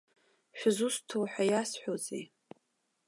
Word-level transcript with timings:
Шәызусҭоу 0.57 1.25
ҳәа 1.31 1.43
иасҳәозеи? 1.49 2.23